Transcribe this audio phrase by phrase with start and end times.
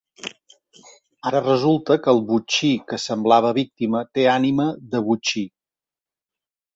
[1.31, 5.45] Ara resulta que el botxí que semblava víctima té ànima de botxí.